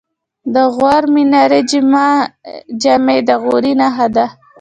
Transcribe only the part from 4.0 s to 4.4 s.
ده